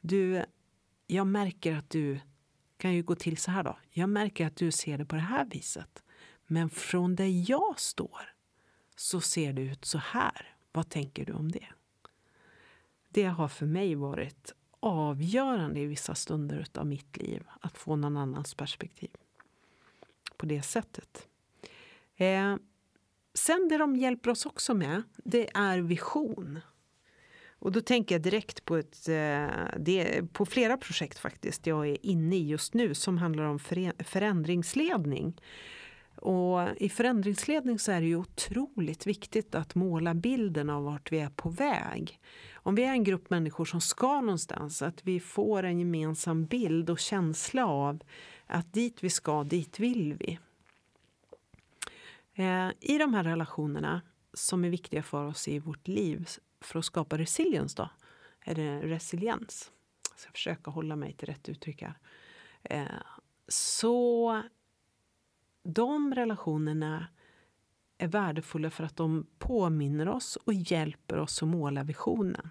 Du, 0.00 0.44
jag 1.06 1.26
märker 1.26 1.76
att 1.76 1.90
du 1.90 2.20
kan 2.76 2.94
ju 2.94 3.02
gå 3.02 3.14
till 3.14 3.36
så 3.36 3.50
här 3.50 3.64
då. 3.64 3.78
Jag 3.90 4.08
märker 4.08 4.46
att 4.46 4.56
du 4.56 4.70
ser 4.70 4.98
det 4.98 5.04
på 5.04 5.16
det 5.16 5.22
här 5.22 5.44
viset. 5.44 6.02
Men 6.46 6.70
från 6.70 7.16
där 7.16 7.50
jag 7.50 7.80
står 7.80 8.34
så 8.96 9.20
ser 9.20 9.52
det 9.52 9.62
ut 9.62 9.84
så 9.84 9.98
här. 9.98 10.54
Vad 10.72 10.88
tänker 10.88 11.24
du 11.24 11.32
om 11.32 11.52
det? 11.52 11.66
Det 13.08 13.24
har 13.24 13.48
för 13.48 13.66
mig 13.66 13.94
varit 13.94 14.54
avgörande 14.80 15.80
i 15.80 15.86
vissa 15.86 16.14
stunder 16.14 16.66
av 16.74 16.86
mitt 16.86 17.16
liv 17.16 17.42
att 17.60 17.78
få 17.78 17.96
någon 17.96 18.16
annans 18.16 18.54
perspektiv 18.54 19.10
på 20.36 20.46
det 20.46 20.62
sättet. 20.62 21.28
Eh, 22.16 22.56
sen 23.34 23.68
det 23.68 23.78
de 23.78 23.96
hjälper 23.96 24.30
oss 24.30 24.46
också 24.46 24.74
med, 24.74 25.02
det 25.16 25.50
är 25.54 25.78
vision. 25.78 26.60
Och 27.60 27.72
då 27.72 27.80
tänker 27.80 28.14
jag 28.14 28.22
direkt 28.22 28.64
på, 28.64 28.76
ett, 28.76 29.08
eh, 29.08 29.46
det, 29.78 30.32
på 30.32 30.46
flera 30.46 30.76
projekt 30.76 31.18
faktiskt 31.18 31.66
jag 31.66 31.88
är 31.88 32.06
inne 32.06 32.36
i 32.36 32.48
just 32.48 32.74
nu 32.74 32.94
som 32.94 33.18
handlar 33.18 33.44
om 33.44 33.58
förändringsledning. 33.98 35.40
Och 36.20 36.68
I 36.76 36.88
förändringsledning 36.88 37.78
så 37.78 37.92
är 37.92 38.00
det 38.00 38.06
ju 38.06 38.16
otroligt 38.16 39.06
viktigt 39.06 39.54
att 39.54 39.74
måla 39.74 40.14
bilden 40.14 40.70
av 40.70 40.84
vart 40.84 41.12
vi 41.12 41.18
är 41.18 41.30
på 41.30 41.48
väg. 41.48 42.20
Om 42.54 42.74
vi 42.74 42.84
är 42.84 42.90
en 42.90 43.04
grupp 43.04 43.30
människor 43.30 43.64
som 43.64 43.80
ska 43.80 44.20
någonstans, 44.20 44.82
att 44.82 45.04
vi 45.04 45.20
får 45.20 45.62
en 45.62 45.78
gemensam 45.78 46.44
bild 46.44 46.90
och 46.90 46.98
känsla 46.98 47.66
av 47.66 48.02
att 48.46 48.72
dit 48.72 49.04
vi 49.04 49.10
ska, 49.10 49.44
dit 49.44 49.80
vill 49.80 50.14
vi. 50.14 50.38
Eh, 52.34 52.68
I 52.80 52.98
de 52.98 53.14
här 53.14 53.24
relationerna 53.24 54.00
som 54.34 54.64
är 54.64 54.68
viktiga 54.70 55.02
för 55.02 55.26
oss 55.26 55.48
i 55.48 55.58
vårt 55.58 55.88
liv 55.88 56.28
för 56.60 56.78
att 56.78 56.84
skapa 56.84 57.18
resiliens 57.18 57.74
då, 57.74 57.88
är 58.40 58.54
det 58.54 58.80
resiliens. 58.80 59.70
Jag 60.10 60.20
ska 60.20 60.32
försöka 60.32 60.70
hålla 60.70 60.96
mig 60.96 61.12
till 61.12 61.28
rätt 61.28 61.48
uttryck 61.48 61.82
här. 61.82 61.94
Eh, 62.62 62.84
så 63.48 64.42
de 65.62 66.14
relationerna 66.14 67.06
är 67.98 68.08
värdefulla 68.08 68.70
för 68.70 68.84
att 68.84 68.96
de 68.96 69.26
påminner 69.38 70.08
oss 70.08 70.36
och 70.36 70.54
hjälper 70.54 71.18
oss 71.18 71.42
att 71.42 71.48
måla 71.48 71.82
visionen. 71.82 72.50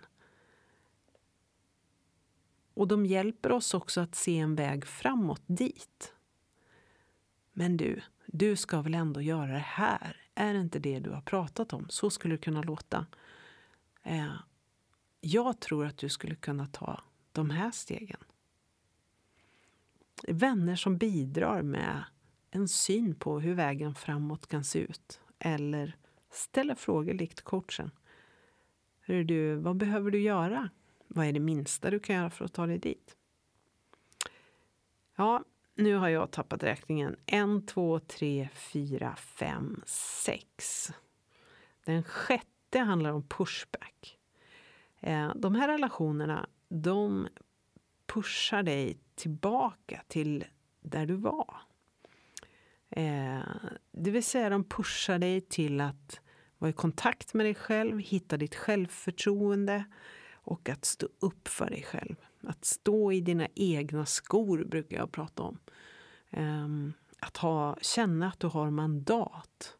Och 2.74 2.88
de 2.88 3.06
hjälper 3.06 3.52
oss 3.52 3.74
också 3.74 4.02
att 4.02 4.16
se 4.16 4.38
en 4.38 4.56
väg 4.56 4.86
framåt 4.86 5.44
dit. 5.46 6.14
Men 7.54 7.78
du, 7.78 8.02
du 8.26 8.56
ska 8.56 8.82
väl 8.82 8.94
ändå 8.94 9.22
göra 9.22 9.52
det 9.52 9.58
här? 9.58 10.18
Är 10.36 10.54
det 10.54 10.60
inte 10.60 10.80
det 10.80 11.00
du 11.00 11.10
har 11.10 11.22
pratat 11.22 11.74
om? 11.74 11.86
Så 11.90 12.10
skulle 12.10 12.34
det 12.34 12.42
kunna 12.42 12.62
låta. 12.62 13.06
Eh, 14.04 14.34
jag 15.22 15.60
tror 15.60 15.86
att 15.86 15.98
du 15.98 16.10
skulle 16.10 16.36
kunna 16.36 16.68
ta 16.68 17.04
de 17.32 17.50
här 17.50 17.72
stegen. 17.72 18.20
Vänner 20.28 20.76
som 20.76 20.98
bidrar 20.98 21.62
med 21.62 22.04
en 22.52 22.68
syn 22.68 23.16
på 23.16 23.40
hur 23.40 23.54
vägen 23.54 23.96
framåt 23.96 24.48
kan 24.48 24.64
se 24.64 24.80
ut. 24.80 25.22
Eller 25.40 25.96
ställa 26.32 26.76
frågor 26.76 27.14
likt 27.14 27.42
coachen. 27.42 27.92
Hur 29.02 29.24
du, 29.24 29.56
vad 29.56 29.78
behöver 29.78 30.12
du 30.12 30.22
göra? 30.22 30.70
Vad 31.08 31.26
är 31.26 31.34
det 31.34 31.40
minsta 31.40 31.90
du 31.90 32.00
kan 32.00 32.16
göra 32.16 32.30
för 32.30 32.46
att 32.46 32.54
ta 32.54 32.68
dig 32.68 32.78
dit? 32.78 33.16
Ja, 35.16 35.44
nu 35.76 35.96
har 35.96 36.10
jag 36.10 36.32
tappat 36.32 36.64
räkningen. 36.64 37.16
En, 37.26 37.66
två, 37.66 38.00
tre, 38.00 38.50
fyra, 38.54 39.16
fem, 39.16 39.82
sex. 39.86 40.88
Den 41.86 42.04
sjätte 42.04 42.80
handlar 42.80 43.12
om 43.12 43.28
pushback. 43.28 44.20
Eh, 45.00 45.32
de 45.36 45.56
här 45.56 45.68
relationerna, 45.68 46.50
de 46.68 47.28
pushar 48.06 48.64
dig 48.64 48.98
tillbaka 49.16 50.02
till 50.08 50.46
där 50.82 51.06
du 51.06 51.16
var. 51.16 51.62
Eh, 52.90 53.42
det 53.92 54.12
vill 54.12 54.24
säga 54.24 54.50
de 54.50 54.64
pushar 54.64 55.20
dig 55.20 55.42
till 55.42 55.82
att 55.82 56.20
vara 56.58 56.70
i 56.70 56.74
kontakt 56.74 57.34
med 57.34 57.46
dig 57.46 57.56
själv, 57.56 58.00
hitta 58.00 58.38
ditt 58.38 58.56
självförtroende 58.56 59.84
och 60.34 60.70
att 60.70 60.86
stå 60.86 61.08
upp 61.20 61.48
för 61.48 61.70
dig 61.70 61.84
själv. 61.84 62.16
Att 62.44 62.66
stå 62.66 63.12
i 63.12 63.22
dina 63.22 63.48
egna 63.56 64.06
skor 64.06 64.64
brukar 64.64 64.98
jag 64.98 65.12
prata 65.12 65.44
om. 65.44 65.60
Eh, 66.30 66.68
att 67.20 67.38
ha, 67.38 67.78
känna 67.82 68.28
att 68.28 68.40
du 68.40 68.48
har 68.48 68.70
mandat 68.70 69.78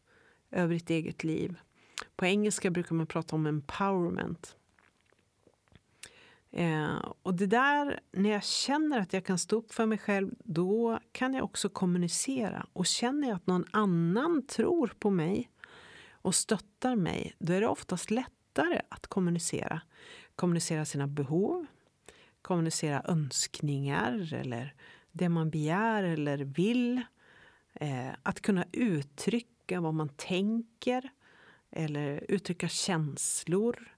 över 0.50 0.74
ditt 0.74 0.90
eget 0.90 1.24
liv. 1.24 1.58
På 2.16 2.26
engelska 2.26 2.70
brukar 2.70 2.94
man 2.94 3.06
prata 3.06 3.36
om 3.36 3.46
empowerment. 3.46 4.56
Eh, 6.52 7.12
och 7.22 7.34
det 7.34 7.46
där, 7.46 8.00
när 8.12 8.30
jag 8.30 8.44
känner 8.44 8.98
att 9.00 9.12
jag 9.12 9.24
kan 9.24 9.38
stå 9.38 9.56
upp 9.56 9.72
för 9.72 9.86
mig 9.86 9.98
själv, 9.98 10.34
då 10.44 11.00
kan 11.12 11.34
jag 11.34 11.44
också 11.44 11.68
kommunicera. 11.68 12.66
Och 12.72 12.86
känner 12.86 13.28
jag 13.28 13.36
att 13.36 13.46
någon 13.46 13.64
annan 13.70 14.46
tror 14.46 14.92
på 14.98 15.10
mig 15.10 15.50
och 16.12 16.34
stöttar 16.34 16.96
mig, 16.96 17.34
då 17.38 17.52
är 17.52 17.60
det 17.60 17.68
oftast 17.68 18.10
lättare 18.10 18.80
att 18.88 19.06
kommunicera. 19.06 19.80
Kommunicera 20.34 20.84
sina 20.84 21.06
behov, 21.06 21.66
kommunicera 22.42 23.02
önskningar 23.04 24.34
eller 24.34 24.74
det 25.12 25.28
man 25.28 25.50
begär 25.50 26.02
eller 26.02 26.38
vill. 26.38 27.02
Eh, 27.74 28.08
att 28.22 28.40
kunna 28.40 28.64
uttrycka 28.72 29.80
vad 29.80 29.94
man 29.94 30.08
tänker 30.08 31.10
eller 31.70 32.24
uttrycka 32.28 32.68
känslor. 32.68 33.96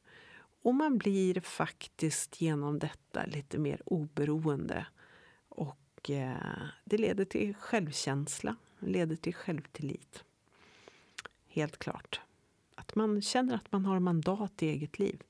Och 0.63 0.75
man 0.75 0.99
blir 0.99 1.41
faktiskt 1.41 2.41
genom 2.41 2.79
detta 2.79 3.25
lite 3.27 3.59
mer 3.59 3.83
oberoende. 3.85 4.87
Och 5.49 6.11
eh, 6.11 6.63
det 6.85 6.99
leder 6.99 7.25
till 7.25 7.55
självkänsla, 7.55 8.57
leder 8.79 9.17
till 9.17 9.35
självtillit. 9.35 10.25
Helt 11.49 11.79
klart. 11.79 12.21
Att 12.75 12.95
man 12.95 13.23
känner 13.23 13.55
att 13.55 13.73
man 13.73 13.85
har 13.85 14.01
mandat 14.01 14.63
i 14.63 14.69
eget 14.69 14.99
liv. 14.99 15.23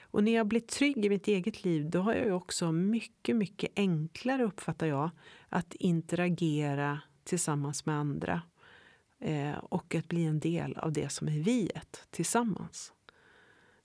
Och 0.00 0.24
när 0.24 0.34
jag 0.34 0.46
blir 0.46 0.60
trygg 0.60 1.04
i 1.04 1.08
mitt 1.08 1.28
eget 1.28 1.64
liv 1.64 1.90
då 1.90 2.00
har 2.00 2.14
jag 2.14 2.36
också 2.36 2.72
mycket, 2.72 3.36
mycket 3.36 3.72
enklare, 3.76 4.44
uppfattar 4.44 4.86
jag, 4.86 5.10
att 5.48 5.74
interagera 5.74 7.00
tillsammans 7.24 7.86
med 7.86 7.94
andra 7.94 8.42
eh, 9.20 9.56
och 9.56 9.94
att 9.94 10.08
bli 10.08 10.24
en 10.24 10.40
del 10.40 10.76
av 10.76 10.92
det 10.92 11.08
som 11.08 11.28
är 11.28 11.38
viet 11.40 12.06
tillsammans. 12.10 12.92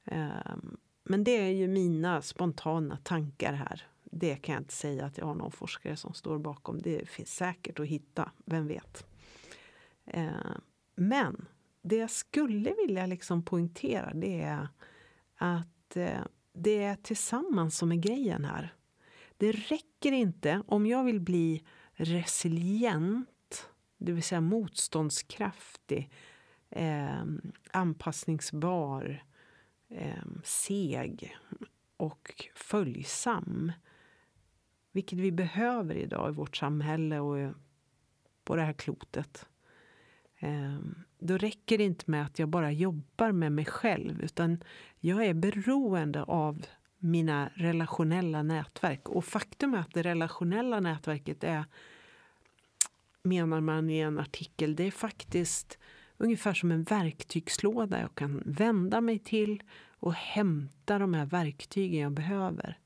Ehm, 0.05 0.77
men 1.03 1.23
det 1.23 1.31
är 1.31 1.51
ju 1.51 1.67
mina 1.67 2.21
spontana 2.21 2.97
tankar 3.03 3.53
här. 3.53 3.87
Det 4.03 4.35
kan 4.35 4.53
jag 4.53 4.61
inte 4.61 4.73
säga 4.73 5.05
att 5.05 5.17
jag 5.17 5.25
har 5.25 5.35
någon 5.35 5.51
forskare 5.51 5.95
som 5.95 6.13
står 6.13 6.39
bakom. 6.39 6.81
Det 6.81 7.09
finns 7.09 7.35
säkert 7.35 7.79
att 7.79 7.87
hitta, 7.87 8.31
vem 8.45 8.67
vet. 8.67 9.05
Ehm, 10.05 10.61
men 10.95 11.45
det 11.81 11.95
jag 11.95 12.11
skulle 12.11 12.73
vilja 12.73 13.05
liksom 13.05 13.43
poängtera 13.43 14.13
det 14.13 14.41
är 14.41 14.67
att 15.35 15.97
eh, 15.97 16.21
det 16.53 16.83
är 16.83 16.95
tillsammans 16.95 17.77
som 17.77 17.91
är 17.91 17.95
grejen 17.95 18.45
här. 18.45 18.73
Det 19.37 19.51
räcker 19.51 20.11
inte, 20.11 20.63
om 20.67 20.85
jag 20.85 21.03
vill 21.03 21.19
bli 21.19 21.63
resilient, 21.93 23.69
det 23.97 24.11
vill 24.11 24.23
säga 24.23 24.41
motståndskraftig, 24.41 26.11
eh, 26.69 27.23
anpassningsbar, 27.71 29.23
eh, 29.91 30.23
seg 30.43 31.37
och 31.97 32.49
följsam. 32.55 33.71
Vilket 34.91 35.19
vi 35.19 35.31
behöver 35.31 35.95
idag 35.95 36.29
i 36.29 36.33
vårt 36.33 36.57
samhälle 36.57 37.19
och 37.19 37.53
på 38.43 38.55
det 38.55 38.61
här 38.61 38.73
klotet. 38.73 39.45
Eh, 40.37 40.79
då 41.19 41.37
räcker 41.37 41.77
det 41.77 41.83
inte 41.83 42.11
med 42.11 42.25
att 42.25 42.39
jag 42.39 42.49
bara 42.49 42.71
jobbar 42.71 43.31
med 43.31 43.51
mig 43.51 43.65
själv 43.65 44.21
utan 44.21 44.63
jag 44.99 45.25
är 45.25 45.33
beroende 45.33 46.23
av 46.23 46.65
mina 46.97 47.51
relationella 47.55 48.43
nätverk. 48.43 49.09
Och 49.09 49.25
faktum 49.25 49.73
är 49.73 49.77
att 49.77 49.93
det 49.93 50.01
relationella 50.01 50.79
nätverket 50.79 51.43
är, 51.43 51.65
menar 53.23 53.61
man 53.61 53.89
i 53.89 53.99
en 53.99 54.19
artikel, 54.19 54.75
det 54.75 54.83
är 54.83 54.91
faktiskt 54.91 55.79
ungefär 56.21 56.53
som 56.53 56.71
en 56.71 56.83
verktygslåda 56.83 58.01
jag 58.01 58.15
kan 58.15 58.43
vända 58.45 59.01
mig 59.01 59.19
till 59.19 59.63
och 59.99 60.13
hämta 60.13 60.99
de 60.99 61.13
här 61.13 61.25
verktygen 61.25 62.01
jag 62.01 62.11
behöver. 62.11 62.77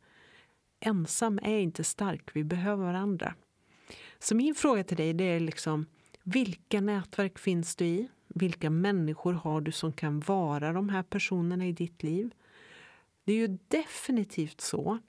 Ensam 0.79 1.39
är 1.43 1.57
inte 1.57 1.83
stark, 1.83 2.29
vi 2.33 2.43
behöver 2.43 2.83
varandra. 2.85 3.35
Så 4.19 4.35
min 4.35 4.55
fråga 4.55 4.83
till 4.83 4.97
dig 4.97 5.13
det 5.13 5.23
är 5.23 5.39
liksom, 5.39 5.85
vilka 6.23 6.81
nätverk 6.81 7.39
finns 7.39 7.75
du 7.75 7.85
i? 7.85 8.07
Vilka 8.27 8.69
människor 8.69 9.33
har 9.33 9.61
du 9.61 9.71
som 9.71 9.93
kan 9.93 10.19
vara 10.19 10.73
de 10.73 10.89
här 10.89 11.03
personerna 11.03 11.65
i 11.65 11.71
ditt 11.71 12.03
liv? 12.03 12.33
Det 13.23 13.33
är 13.33 13.37
ju 13.37 13.57
definitivt 13.67 14.61
så 14.61 14.99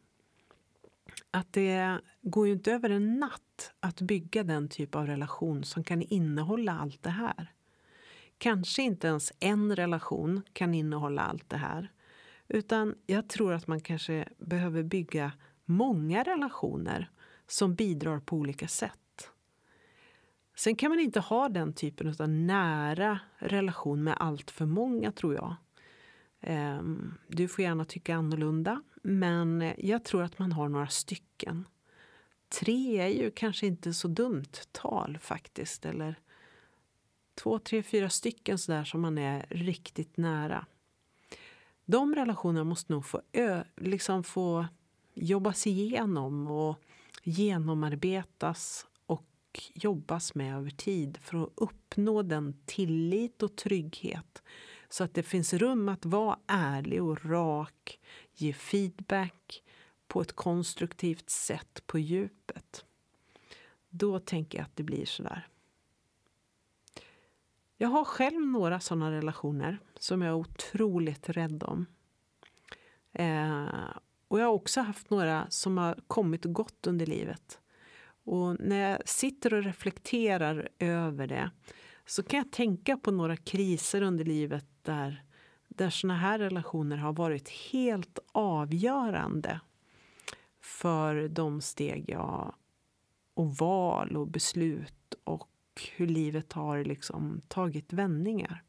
att 1.31 1.53
det 1.53 1.99
går 2.23 2.47
ju 2.47 2.53
inte 2.53 2.73
över 2.73 2.91
en 2.91 3.19
natt 3.19 3.73
att 3.81 4.01
bygga 4.01 4.45
den 4.45 4.69
typ 4.69 4.95
av 4.95 5.07
relation 5.07 5.65
som 5.65 5.85
kan 5.85 6.03
innehålla 6.03 6.79
allt 6.79 7.03
det 7.03 7.11
här. 7.11 7.53
Kanske 8.39 8.83
inte 8.83 9.07
ens 9.07 9.33
en 9.41 9.77
relation 9.77 10.43
kan 10.53 10.75
innehålla 10.75 11.23
allt 11.23 11.51
det 11.51 11.57
här. 11.57 11.93
Utan 12.49 12.95
jag 13.07 13.29
tror 13.29 13.53
att 13.53 13.67
man 13.67 13.81
kanske 13.81 14.29
behöver 14.39 14.83
bygga 14.83 15.33
många 15.65 16.23
relationer 16.23 17.11
som 17.47 17.75
bidrar 17.75 18.21
på 18.21 18.37
olika 18.37 18.69
sätt. 18.69 19.31
Sen 20.57 20.77
kan 20.77 20.91
man 20.91 21.01
inte 21.01 21.21
ha 21.21 21.49
den 21.49 21.73
typen 21.73 22.15
av 22.19 22.29
nära 22.29 23.19
relation 23.39 24.05
med 24.05 24.17
allt 24.21 24.51
för 24.51 24.67
många, 24.67 25.13
tror 25.13 25.35
jag. 25.35 25.57
Ehm, 26.41 27.15
du 27.29 27.49
får 27.49 27.65
gärna 27.65 27.85
tycka 27.85 28.17
annorlunda, 28.17 28.83
men 29.03 29.73
jag 29.79 30.05
tror 30.05 30.23
att 30.23 30.39
man 30.39 30.53
har 30.53 30.69
några 30.69 30.89
stycken. 30.89 31.65
Tre 32.61 32.99
är 33.01 33.09
ju 33.09 33.31
kanske 33.31 33.67
inte 33.67 33.95
så 33.95 34.09
dumt 34.09 34.53
tal 34.73 35.19
faktiskt. 35.21 35.87
Eller 35.87 36.19
två, 37.37 37.59
tre, 37.59 37.83
fyra 37.83 38.11
stycken 38.11 38.59
sådär 38.59 38.85
som 38.85 39.01
man 39.01 39.19
är 39.19 39.47
riktigt 39.51 40.17
nära. 40.17 40.67
De 41.85 42.15
relationerna 42.15 42.65
måste 42.65 42.93
nog 42.93 43.07
få, 43.07 43.23
ö, 43.33 43.65
liksom 43.77 44.25
få 44.25 44.67
jobbas 45.15 45.67
igenom 45.67 46.47
och 46.47 46.77
genomarbetas 47.23 48.87
och 49.07 49.27
jobbas 49.75 50.35
med 50.35 50.57
över 50.57 50.71
tid 50.71 51.19
för 51.23 51.43
att 51.43 51.53
uppnå 51.55 52.23
den 52.23 52.57
tillit 52.67 53.43
och 53.43 53.57
trygghet 53.57 54.43
så 54.89 55.05
att 55.05 55.15
det 55.15 55.23
finns 55.23 55.55
rum 55.55 55.89
att 55.89 56.05
vara 56.05 56.39
ärlig 56.47 57.03
och 57.03 57.25
rak, 57.25 57.99
ge 58.35 58.53
feedback 58.53 59.63
på 60.09 60.21
ett 60.21 60.33
konstruktivt 60.33 61.31
sätt 61.31 61.83
på 61.87 61.99
djupet. 61.99 62.85
Då 63.89 64.19
tänker 64.19 64.59
jag 64.59 64.65
att 64.65 64.77
det 64.77 64.83
blir 64.83 65.07
så 65.07 65.23
där. 65.23 65.49
Jag 67.79 67.89
har 67.89 68.05
själv 68.05 68.47
några 68.47 68.81
sådana 68.81 69.11
relationer 69.11 69.79
som 69.99 70.23
jag 70.23 70.29
är 70.29 70.35
otroligt 70.35 71.29
rädd 71.29 71.63
om. 71.63 71.87
Eh, 73.13 73.67
och 74.29 74.41
jag 74.41 74.45
har 74.45 74.53
också 74.53 74.81
haft 74.81 75.11
några 75.11 75.47
som 75.51 75.79
har 75.79 75.99
kommit 76.07 76.45
och 76.45 76.53
gått 76.53 76.87
under 76.87 77.07
livet. 77.07 77.61
Och 78.25 78.61
när 78.61 78.91
jag 78.91 79.09
sitter 79.09 79.55
och 79.55 79.63
reflekterar 79.63 80.69
över 80.79 81.27
det 81.27 81.51
så 82.07 82.23
kan 82.23 82.39
jag 82.39 82.53
tänka 82.53 82.97
på 82.97 83.11
några 83.11 83.37
kriser 83.37 84.03
under 84.03 84.25
livet 84.25 84.67
där, 84.83 85.25
där 85.69 85.91
såna 85.91 86.17
här 86.17 86.39
relationer 86.39 86.97
har 86.97 87.13
varit 87.13 87.49
helt 87.49 88.19
avgörande 88.33 89.61
för 90.61 91.29
de 91.29 91.61
steg 91.61 92.11
jag 92.11 92.55
och 93.35 93.57
val 93.57 94.17
och 94.17 94.29
beslut 94.29 95.15
och 95.77 95.83
hur 95.97 96.07
livet 96.07 96.53
har 96.53 96.85
liksom 96.85 97.41
tagit 97.49 97.93
vändningar. 97.93 98.63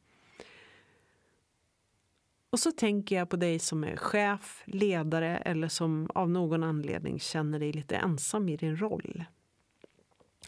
Och 2.50 2.60
så 2.60 2.72
tänker 2.72 3.16
jag 3.16 3.30
på 3.30 3.36
dig 3.36 3.60
som 3.60 3.84
är 3.84 3.96
chef, 3.96 4.64
ledare 4.66 5.38
eller 5.38 5.68
som 5.68 6.10
av 6.16 6.30
någon 6.30 6.64
anledning 6.64 7.20
känner 7.20 7.60
dig 7.60 7.72
lite 7.72 7.96
ensam 7.96 8.50
i 8.50 8.58
din 8.58 8.78
roll. 8.78 9.24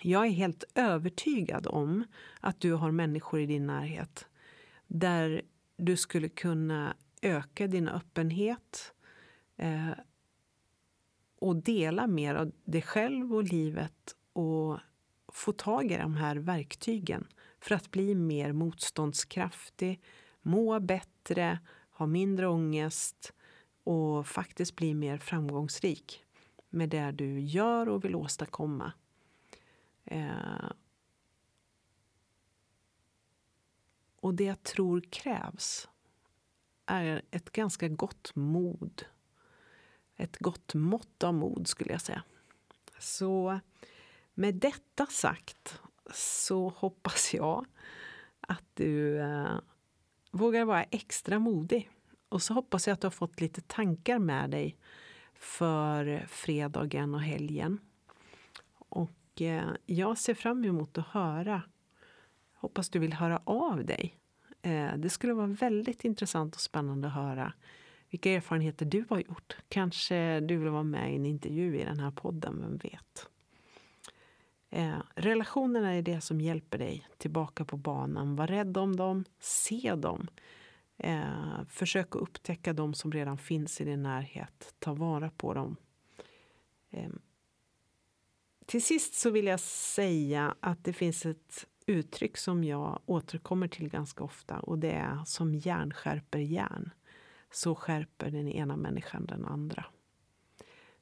Jag 0.02 0.26
är 0.26 0.32
helt 0.32 0.64
övertygad 0.76 1.68
om 1.68 2.04
att 2.40 2.62
du 2.62 2.74
har 2.74 2.92
människor 2.92 3.40
i 3.40 3.46
din 3.46 3.68
närhet 3.68 4.28
där 4.88 5.42
du 5.78 5.98
skulle 5.98 6.30
kunna 6.30 6.96
öka 7.22 7.68
din 7.68 7.88
öppenhet 7.88 8.94
eh, 9.58 9.92
och 11.40 11.56
dela 11.56 12.08
mer 12.08 12.36
av 12.36 12.52
dig 12.64 12.82
själv 12.82 13.36
och 13.36 13.44
livet 13.44 14.16
och 14.34 14.80
få 15.34 15.52
tag 15.52 15.92
i 15.92 15.98
de 15.98 16.16
här 16.16 16.36
verktygen 16.36 17.28
för 17.60 17.76
att 17.76 17.92
bli 17.92 18.16
mer 18.16 18.52
motståndskraftig, 18.52 20.02
må 20.42 20.80
bättre, 20.80 21.60
ha 21.92 22.06
mindre 22.06 22.48
ångest 22.48 23.34
och 23.84 24.28
faktiskt 24.28 24.76
bli 24.76 24.94
mer 24.94 25.18
framgångsrik 25.18 26.24
med 26.70 26.90
det 26.90 27.12
du 27.12 27.40
gör 27.40 27.90
och 27.90 28.06
vill 28.06 28.16
åstadkomma. 28.16 28.94
Eh, 30.06 30.72
och 34.16 34.34
det 34.34 34.44
jag 34.44 34.64
tror 34.64 35.02
krävs 35.02 35.90
är 36.86 37.22
ett 37.32 37.52
ganska 37.52 37.88
gott 37.88 38.36
mod. 38.36 39.06
Ett 40.16 40.38
gott 40.38 40.74
mått 40.74 41.24
av 41.24 41.34
mod, 41.34 41.68
skulle 41.68 41.92
jag 41.92 42.02
säga. 42.02 42.24
Så 43.00 43.60
med 44.40 44.56
detta 44.56 45.06
sagt 45.06 45.82
så 46.14 46.70
hoppas 46.70 47.34
jag 47.34 47.66
att 48.42 48.66
du 48.74 49.20
eh, 49.20 49.60
vågar 50.32 50.66
vara 50.66 50.84
extra 50.84 51.40
modig. 51.40 51.90
Och 52.30 52.42
så 52.42 52.54
hoppas 52.54 52.88
jag 52.88 52.94
att 52.94 53.02
du 53.02 53.06
har 53.06 53.12
fått 53.12 53.42
lite 53.42 53.62
tankar 53.62 54.20
med 54.20 54.50
dig 54.50 54.78
för 55.34 56.26
fredagen 56.30 57.16
och 57.16 57.22
helgen. 57.22 57.80
Och 58.90 59.12
Eh, 59.42 59.70
jag 59.86 60.18
ser 60.18 60.34
fram 60.34 60.66
emot 60.66 60.98
att 60.98 61.08
höra. 61.08 61.62
Hoppas 62.54 62.90
du 62.90 63.00
vill 63.00 63.14
höra 63.14 63.42
av 63.44 63.86
dig. 63.86 64.18
Eh, 64.62 64.98
det 64.98 65.10
skulle 65.10 65.34
vara 65.34 65.48
väldigt 65.48 66.06
intressant 66.06 66.56
och 66.56 66.62
spännande 66.62 67.08
att 67.08 67.14
höra 67.14 67.54
vilka 68.10 68.32
erfarenheter 68.32 68.86
du 68.86 69.06
har 69.10 69.20
gjort. 69.20 69.58
Kanske 69.70 70.40
du 70.40 70.58
vill 70.58 70.70
vara 70.70 70.84
med 70.84 71.14
i 71.14 71.16
en 71.16 71.26
intervju 71.26 71.80
i 71.80 71.84
den 71.84 72.00
här 72.00 72.12
podden, 72.12 72.62
vem 72.62 72.78
vet? 72.78 73.30
Eh, 74.70 75.02
relationerna 75.16 75.94
är 75.94 76.02
det 76.02 76.22
som 76.22 76.42
hjälper 76.42 76.78
dig 76.78 77.08
tillbaka 77.18 77.66
på 77.66 77.78
banan. 77.78 78.36
Var 78.36 78.48
rädd 78.48 78.78
om 78.78 78.96
dem, 78.96 79.26
se 79.40 79.96
dem. 79.96 80.28
Eh, 80.98 81.66
försök 81.70 82.16
att 82.16 82.22
upptäcka 82.22 82.74
dem 82.74 82.94
som 82.94 83.12
redan 83.12 83.38
finns 83.38 83.82
i 83.82 83.86
din 83.86 84.04
närhet. 84.04 84.76
Ta 84.80 84.94
vara 84.94 85.30
på 85.30 85.54
dem. 85.54 85.76
Eh, 86.90 87.10
till 88.66 88.84
sist 88.84 89.14
så 89.14 89.30
vill 89.30 89.46
jag 89.46 89.60
säga 89.60 90.56
att 90.60 90.84
det 90.84 90.94
finns 90.94 91.26
ett 91.26 91.68
uttryck 91.86 92.38
som 92.38 92.64
jag 92.64 93.02
återkommer 93.06 93.68
till 93.68 93.90
ganska 93.90 94.24
ofta 94.24 94.60
och 94.60 94.80
det 94.80 94.92
är 94.92 95.24
som 95.26 95.56
järn 95.56 95.94
skärper 95.94 96.40
järn. 96.40 96.90
Så 97.52 97.76
skärper 97.76 98.32
den 98.32 98.48
ena 98.48 98.78
människan 98.78 99.26
den 99.26 99.46
andra. 99.46 99.86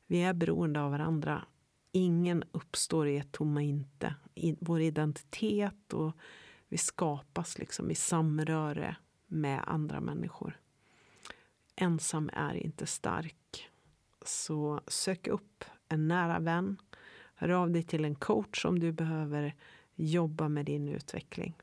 Vi 0.05 0.21
är 0.21 0.33
beroende 0.33 0.81
av 0.81 0.91
varandra. 0.91 1.45
Ingen 1.91 2.43
uppstår 2.51 3.07
i 3.07 3.17
ett 3.17 3.31
tomma 3.31 3.61
inte. 3.61 4.15
Vår 4.59 4.81
identitet 4.81 5.93
och 5.93 6.11
vi 6.67 6.77
skapas 6.77 7.57
liksom 7.57 7.91
i 7.91 7.95
samröre 7.95 8.95
med 9.27 9.63
andra 9.67 10.01
människor. 10.01 10.59
Ensam 11.75 12.29
är 12.33 12.53
inte 12.53 12.85
stark. 12.85 13.69
Så 14.25 14.81
sök 14.87 15.27
upp 15.27 15.65
en 15.89 16.07
nära 16.07 16.39
vän. 16.39 16.77
Hör 17.35 17.49
av 17.49 17.71
dig 17.71 17.83
till 17.83 18.05
en 18.05 18.15
coach 18.15 18.65
om 18.65 18.79
du 18.79 18.91
behöver 18.91 19.55
jobba 19.95 20.49
med 20.49 20.65
din 20.65 20.87
utveckling. 20.87 21.57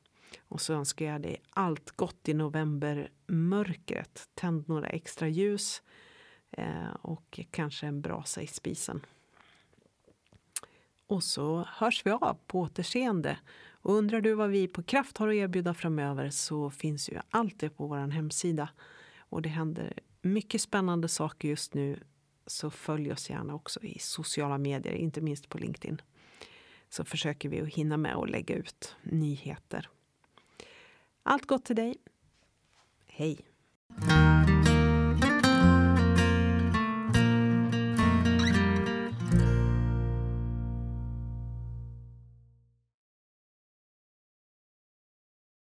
Och 0.48 0.60
så 0.60 0.74
önskar 0.74 1.06
jag 1.06 1.22
dig 1.22 1.42
allt 1.50 1.90
gott 1.90 2.28
i 2.28 2.34
novembermörkret. 2.34 4.28
Tänd 4.34 4.68
några 4.68 4.86
extra 4.86 5.28
ljus 5.28 5.82
eh, 6.50 6.94
och 7.02 7.40
kanske 7.50 7.86
en 7.86 8.00
brasa 8.00 8.42
i 8.42 8.46
spisen. 8.46 9.06
Och 11.06 11.24
så 11.24 11.66
hörs 11.68 12.06
vi 12.06 12.10
av 12.10 12.38
på 12.46 12.60
återseende. 12.60 13.38
Och 13.70 13.94
undrar 13.94 14.20
du 14.20 14.34
vad 14.34 14.50
vi 14.50 14.68
på 14.68 14.82
Kraft 14.82 15.18
har 15.18 15.28
att 15.28 15.34
erbjuda 15.34 15.74
framöver 15.74 16.30
så 16.30 16.70
finns 16.70 17.08
ju 17.08 17.18
allt 17.30 17.58
det 17.58 17.70
på 17.70 17.86
vår 17.86 17.96
hemsida. 17.96 18.68
Och 19.18 19.42
det 19.42 19.48
händer 19.48 19.98
mycket 20.22 20.60
spännande 20.60 21.08
saker 21.08 21.48
just 21.48 21.74
nu. 21.74 21.98
Så 22.46 22.70
följ 22.70 23.12
oss 23.12 23.30
gärna 23.30 23.54
också 23.54 23.82
i 23.82 23.98
sociala 23.98 24.58
medier, 24.58 24.94
inte 24.94 25.20
minst 25.20 25.48
på 25.48 25.58
LinkedIn. 25.58 26.02
Så 26.88 27.04
försöker 27.04 27.48
vi 27.48 27.60
att 27.60 27.68
hinna 27.68 27.96
med 27.96 28.16
att 28.16 28.30
lägga 28.30 28.54
ut 28.54 28.96
nyheter. 29.02 29.88
Allt 31.22 31.46
gott 31.46 31.64
till 31.64 31.76
dig. 31.76 31.96
Hej! 33.06 33.46